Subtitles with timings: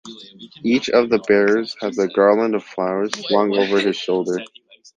[0.65, 4.39] Each of the bearers has a garland of flowers slung over his shoulder.